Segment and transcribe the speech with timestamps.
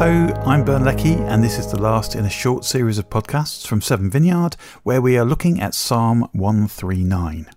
[0.00, 3.66] Hello, I'm Bern Leckie, and this is the last in a short series of podcasts
[3.66, 4.54] from Seven Vineyard,
[4.84, 7.50] where we are looking at Psalm 139.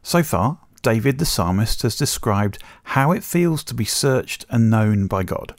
[0.00, 5.08] So far, David the psalmist has described how it feels to be searched and known
[5.08, 5.56] by God,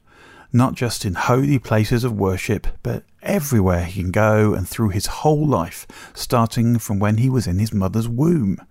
[0.53, 5.07] not just in holy places of worship, but everywhere he can go and through his
[5.07, 8.61] whole life, starting from when he was in his mother's womb.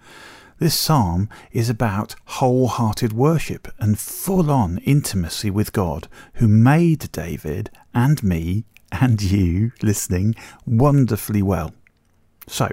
[0.63, 7.69] This psalm is about wholehearted worship and full on intimacy with God, who made David
[7.93, 11.75] and me and you listening wonderfully well.
[12.47, 12.69] So,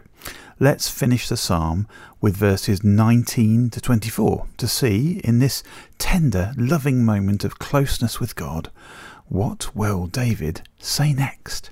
[0.60, 1.88] let's finish the psalm
[2.22, 5.64] with verses 19 to 24 to see, in this
[5.98, 8.70] tender, loving moment of closeness with God,
[9.30, 11.72] what will David say next?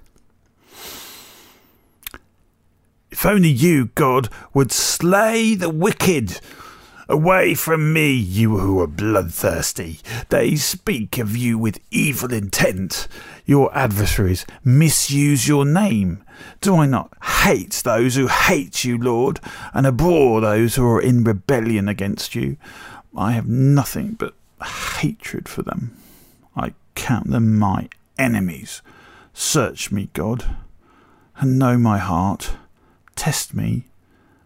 [3.11, 6.39] If only you, God, would slay the wicked.
[7.09, 10.01] Away from me, you who are bloodthirsty.
[10.27, 13.07] They speak of you with evil intent.
[13.45, 16.21] Your adversaries misuse your name.
[16.59, 19.39] Do I not hate those who hate you, Lord,
[19.73, 22.57] and abhor those who are in rebellion against you?
[23.15, 24.33] I have nothing but
[24.97, 25.97] hatred for them.
[26.57, 27.87] I count them my
[28.19, 28.81] enemies.
[29.33, 30.57] Search me, God,
[31.37, 32.51] and know my heart
[33.17, 33.89] Test me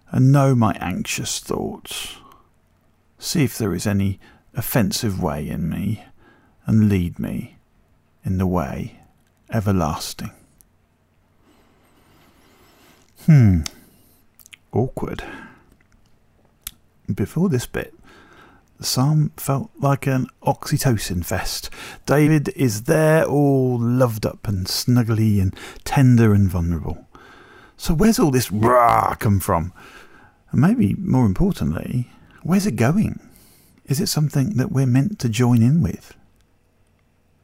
[0.09, 2.17] and know my anxious thoughts.
[3.19, 4.19] See if there is any
[4.55, 6.03] offensive way in me,
[6.65, 7.57] and lead me
[8.25, 8.99] in the way
[9.51, 10.31] everlasting.
[13.25, 13.61] Hmm.
[14.71, 15.23] Awkward.
[17.13, 17.93] Before this bit,
[18.77, 21.69] the psalm felt like an oxytocin fest.
[22.05, 27.05] David is there all loved up and snuggly and tender and vulnerable.
[27.81, 29.73] So where's all this rah come from?
[30.51, 32.11] And maybe more importantly,
[32.43, 33.19] where's it going?
[33.87, 36.15] Is it something that we're meant to join in with?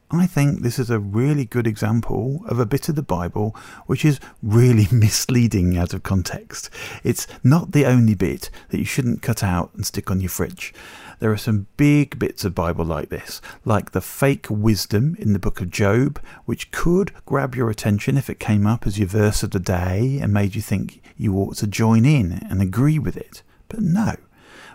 [0.10, 3.54] I think this is a really good example of a bit of the Bible
[3.88, 6.70] which is really misleading out of context.
[7.04, 10.74] It's not the only bit that you shouldn't cut out and stick on your fridge.
[11.20, 15.40] There are some big bits of Bible like this, like the fake wisdom in the
[15.40, 19.44] book of Job, which could grab your attention if it came up as your verse
[19.44, 23.18] of the day and made you think you ought to join in and agree with
[23.18, 23.42] it.
[23.68, 24.16] But no,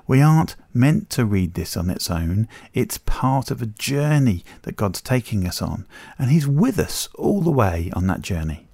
[0.06, 2.48] we aren't meant to read this on its own.
[2.74, 5.86] It's part of a journey that God's taking us on,
[6.18, 8.68] and He's with us all the way on that journey.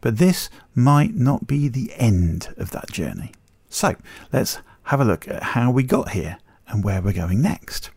[0.00, 3.32] But this might not be the end of that journey.
[3.68, 3.96] So
[4.32, 7.90] let's have a look at how we got here and where we're going next.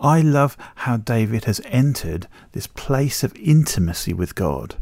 [0.00, 4.76] I love how David has entered this place of intimacy with God,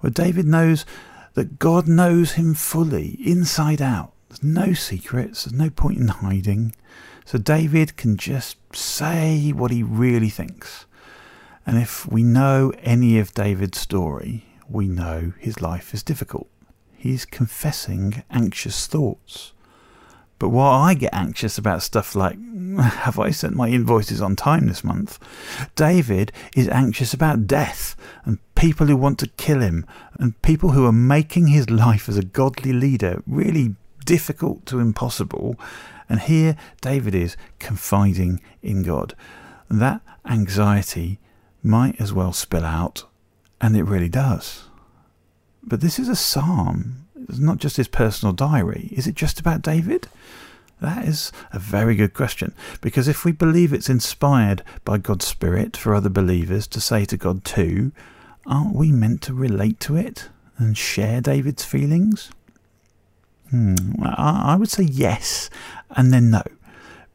[0.00, 0.86] where David knows
[1.34, 4.12] that God knows him fully, inside out.
[4.28, 6.74] There's no secrets, there's no point in hiding.
[7.24, 10.86] So David can just say what he really thinks.
[11.66, 16.48] And if we know any of David's story, we know his life is difficult.
[16.96, 19.52] He's confessing anxious thoughts.
[20.38, 22.38] But while I get anxious about stuff like,
[22.78, 25.18] have I sent my invoices on time this month?
[25.74, 29.84] David is anxious about death and people who want to kill him
[30.18, 33.74] and people who are making his life as a godly leader really
[34.08, 35.54] difficult to impossible.
[36.08, 39.14] And here David is confiding in God.
[39.70, 41.18] That anxiety
[41.62, 43.04] might as well spill out,
[43.60, 44.64] and it really does.
[45.62, 48.88] But this is a psalm it's not just his personal diary.
[48.92, 50.08] Is it just about David?
[50.80, 55.76] That is a very good question, because if we believe it's inspired by God's Spirit
[55.76, 57.92] for other believers to say to God too,
[58.46, 62.30] aren't we meant to relate to it and share David's feelings?
[63.50, 65.48] Hmm, I would say yes
[65.90, 66.42] and then no,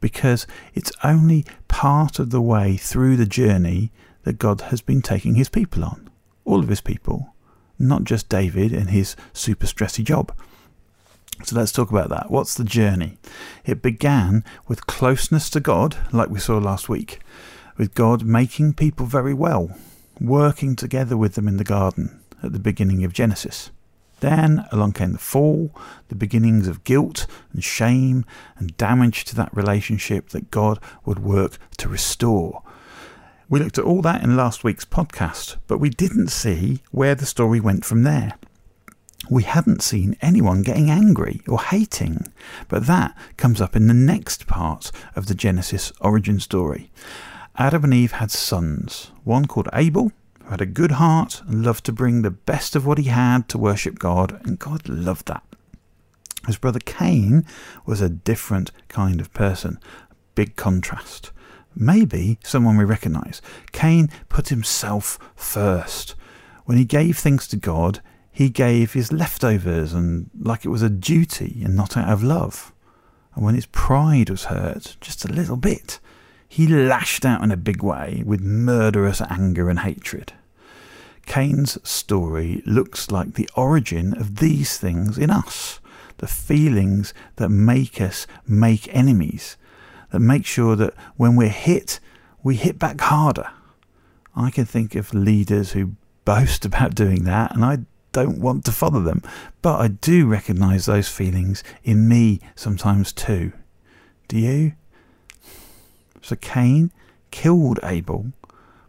[0.01, 3.91] because it's only part of the way through the journey
[4.23, 6.09] that God has been taking his people on,
[6.45, 7.33] all of his people
[7.79, 10.33] not just David and his super stressy job.
[11.43, 12.29] So let's talk about that.
[12.29, 13.17] What's the journey?
[13.65, 17.19] It began with closeness to God, like we saw last week,
[17.77, 19.75] with God making people very well,
[20.21, 23.71] working together with them in the garden at the beginning of Genesis.
[24.23, 25.69] Then along came the fall,
[26.07, 28.23] the beginnings of guilt and shame
[28.57, 32.63] and damage to that relationship that God would work to restore
[33.49, 37.27] we looked at all that in last week's podcast, but we didn't see where the
[37.27, 38.33] story went from there.
[39.29, 42.33] We hadn't seen anyone getting angry or hating,
[42.67, 46.89] but that comes up in the next part of the Genesis origin story.
[47.55, 50.11] Adam and Eve had sons, one called Abel,
[50.53, 53.57] had a good heart and loved to bring the best of what he had to
[53.57, 55.41] worship God, and God loved that.
[56.45, 57.43] His brother Cain
[57.87, 59.79] was a different kind of person,
[60.35, 61.31] big contrast.
[61.75, 63.41] Maybe someone we recognise.
[63.71, 66.13] Cain put himself first.
[66.65, 68.01] When he gave things to God,
[68.31, 72.71] he gave his leftovers and like it was a duty and not out of love.
[73.33, 75.99] And when his pride was hurt, just a little bit,
[76.47, 80.33] he lashed out in a big way with murderous anger and hatred.
[81.25, 85.79] Cain's story looks like the origin of these things in us,
[86.17, 89.57] the feelings that make us make enemies,
[90.11, 91.99] that make sure that when we're hit,
[92.43, 93.49] we hit back harder.
[94.35, 97.79] I can think of leaders who boast about doing that, and I
[98.11, 99.23] don't want to follow them,
[99.61, 103.51] but I do recognise those feelings in me sometimes too.
[104.27, 104.73] Do you?
[106.21, 106.91] So Cain
[107.31, 108.31] killed Abel,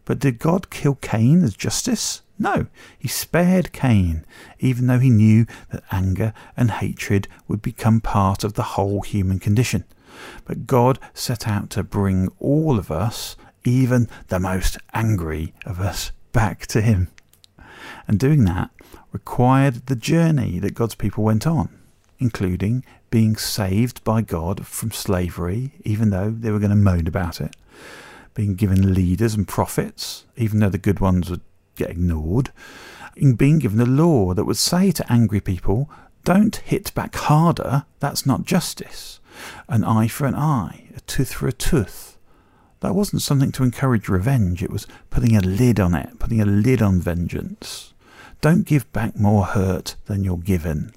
[0.05, 2.21] but did God kill Cain as justice?
[2.39, 2.67] No,
[2.99, 4.25] he spared Cain,
[4.59, 9.39] even though he knew that anger and hatred would become part of the whole human
[9.39, 9.85] condition.
[10.45, 16.13] But God set out to bring all of us, even the most angry of us,
[16.33, 17.09] back to him.
[18.09, 18.71] And doing that
[19.13, 21.69] required the journey that God's people went on,
[22.19, 27.41] including being saved by God from slavery, even though they were going to moan about
[27.41, 27.55] it,
[28.35, 31.41] being given leaders and prophets, even though the good ones would
[31.77, 32.53] get ignored,
[33.17, 35.91] and being given a law that would say to angry people,
[36.25, 39.21] don't hit back harder, that's not justice.
[39.69, 42.19] An eye for an eye, a tooth for a tooth.
[42.81, 46.47] That wasn't something to encourage revenge, it was putting a lid on it, putting a
[46.47, 47.95] lid on vengeance.
[48.41, 50.93] Don't give back more hurt than you're given.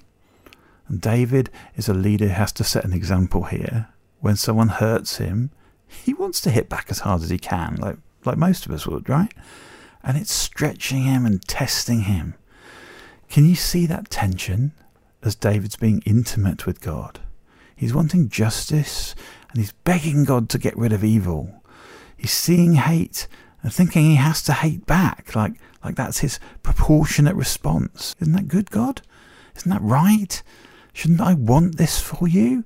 [0.86, 3.88] And David is a leader who has to set an example here.
[4.20, 5.50] When someone hurts him,
[5.86, 8.86] he wants to hit back as hard as he can, like, like most of us
[8.86, 9.32] would, right?
[10.08, 12.34] And it's stretching him and testing him.
[13.28, 14.72] Can you see that tension
[15.22, 17.20] as David's being intimate with God?
[17.76, 19.14] He's wanting justice
[19.50, 21.62] and he's begging God to get rid of evil.
[22.16, 23.28] He's seeing hate
[23.62, 28.16] and thinking he has to hate back, like like that's his proportionate response.
[28.18, 29.02] Isn't that good, God?
[29.56, 30.42] Isn't that right?
[30.94, 32.64] Shouldn't I want this for you?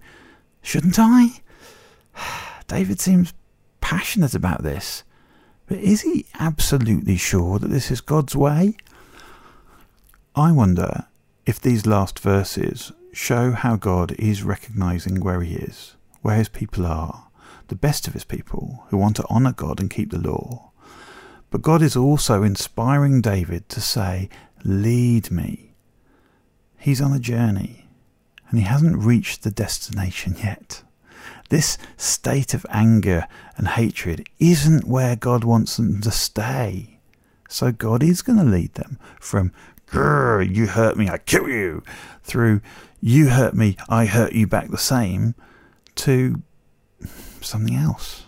[0.63, 1.43] Shouldn't I?
[2.69, 3.35] David seems
[3.81, 5.03] passionate about this.
[5.73, 8.77] But is he absolutely sure that this is God's way?
[10.37, 11.07] I wonder
[11.47, 16.85] if these last verses show how God is recognizing where he is, where his people
[16.85, 17.29] are,
[17.69, 20.73] the best of his people who want to honour God and keep the law,
[21.49, 24.29] but God is also inspiring David to say,
[24.65, 25.73] Lead me.
[26.77, 27.87] He's on a journey
[28.51, 30.83] and he hasn't reached the destination yet.
[31.53, 33.29] This state of anger
[33.59, 36.99] and hatred isn't where God wants them to stay.
[37.47, 39.53] So God is going to lead them from,
[39.93, 41.83] you hurt me, I kill you,
[42.23, 42.63] through,
[43.03, 45.35] you hurt me, I hurt you back the same,
[45.97, 46.41] to
[47.43, 48.25] something else.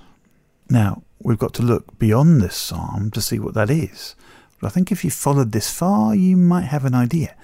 [0.68, 4.16] Now, we've got to look beyond this psalm to see what that is.
[4.60, 7.34] But I think if you followed this far, you might have an idea.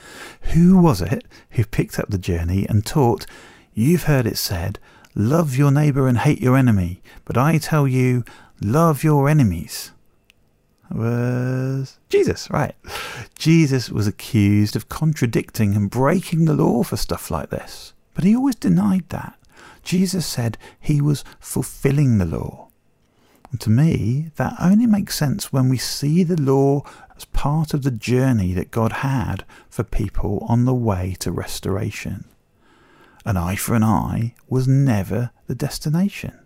[0.53, 3.25] Who was it who picked up the journey and taught,
[3.73, 4.79] You've heard it said,
[5.15, 8.25] Love your neighbour and hate your enemy, but I tell you,
[8.61, 9.93] love your enemies?
[10.91, 12.75] was Jesus, right.
[13.37, 18.35] Jesus was accused of contradicting and breaking the law for stuff like this, but he
[18.35, 19.39] always denied that.
[19.83, 22.69] Jesus said he was fulfilling the law.
[23.51, 26.83] And to me, that only makes sense when we see the law
[27.17, 32.27] as part of the journey that God had for people on the way to restoration.
[33.25, 36.39] An eye for an eye was never the destination.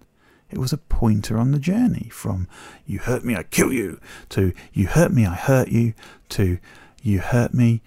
[0.51, 2.49] It was a pointer on the journey from
[2.87, 4.01] you hurt me, I kill you,
[4.31, 5.95] to you hurt me, I hurt you,
[6.31, 6.59] to
[7.03, 7.83] you hurt me,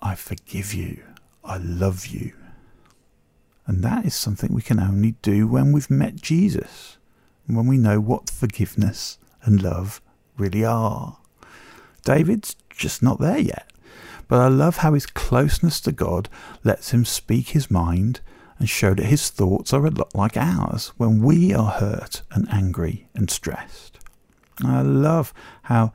[0.00, 1.02] I forgive you,
[1.44, 2.32] I love you.
[3.66, 6.96] And that is something we can only do when we've met Jesus
[7.46, 10.00] when we know what forgiveness and love
[10.36, 11.18] really are.
[12.04, 13.70] David's just not there yet,
[14.28, 16.28] but I love how his closeness to God
[16.64, 18.20] lets him speak his mind
[18.58, 22.48] and show that his thoughts are a lot like ours when we are hurt and
[22.50, 23.98] angry and stressed.
[24.64, 25.92] I love how,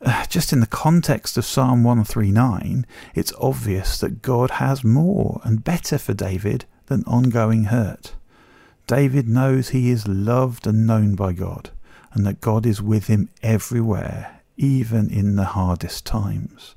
[0.00, 5.64] uh, just in the context of Psalm 139, it's obvious that God has more and
[5.64, 8.14] better for David than ongoing hurt.
[8.86, 11.70] David knows he is loved and known by God,
[12.12, 16.74] and that God is with him everywhere, even in the hardest times.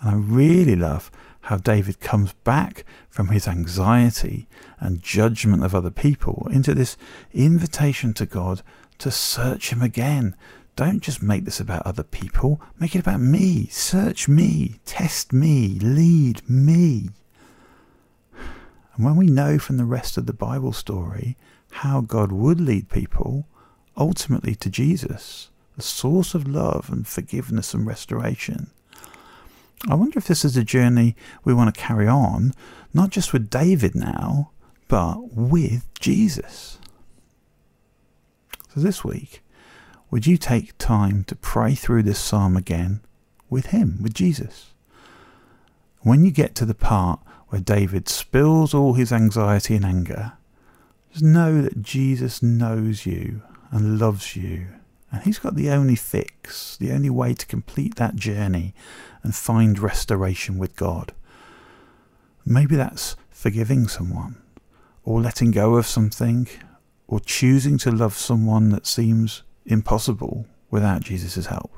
[0.00, 1.10] And I really love
[1.42, 4.48] how David comes back from his anxiety
[4.80, 6.96] and judgment of other people into this
[7.32, 8.62] invitation to God
[8.98, 10.34] to search him again.
[10.74, 13.66] Don't just make this about other people, make it about me.
[13.66, 17.10] Search me, test me, lead me.
[18.96, 21.36] And when we know from the rest of the Bible story
[21.70, 23.46] how God would lead people,
[23.96, 28.70] ultimately to Jesus, the source of love and forgiveness and restoration.
[29.88, 31.14] I wonder if this is a journey
[31.44, 32.52] we want to carry on,
[32.92, 34.50] not just with David now,
[34.88, 36.78] but with Jesus.
[38.74, 39.42] So this week,
[40.10, 43.00] would you take time to pray through this psalm again
[43.48, 44.74] with Him, with Jesus?
[46.00, 50.32] When you get to the part where David spills all his anxiety and anger,
[51.12, 54.66] just know that Jesus knows you and loves you,
[55.10, 58.74] and He's got the only fix, the only way to complete that journey
[59.22, 61.12] and find restoration with God.
[62.44, 64.36] Maybe that's forgiving someone,
[65.04, 66.48] or letting go of something,
[67.08, 71.72] or choosing to love someone that seems impossible without Jesus' help.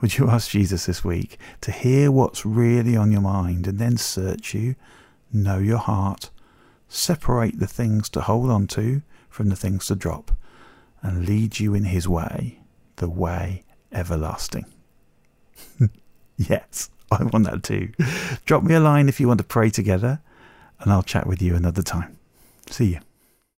[0.00, 3.96] Would you ask Jesus this week to hear what's really on your mind and then
[3.96, 4.74] search you,
[5.32, 6.30] know your heart,
[6.88, 10.32] separate the things to hold on to from the things to drop,
[11.04, 12.58] and lead you in his way,
[12.96, 14.64] the way everlasting?
[16.36, 17.92] yes, I want that too.
[18.46, 20.20] Drop me a line if you want to pray together,
[20.80, 22.18] and I'll chat with you another time.
[22.68, 23.00] See you.